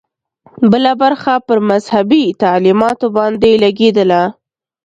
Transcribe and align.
بله 0.71 0.91
برخه 1.01 1.33
پر 1.47 1.57
مذهبي 1.69 2.25
تعلیماتو 2.43 3.07
باندې 3.17 3.51
لګېدله. 3.63 4.23